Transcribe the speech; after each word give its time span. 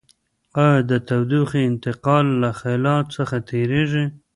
آیا 0.65 0.81
د 0.89 0.91
تودوخې 1.07 1.61
انتقال 1.69 2.25
له 2.41 2.49
خلاء 2.59 3.01
څخه 3.15 3.35
تیریږي؟ 3.49 4.05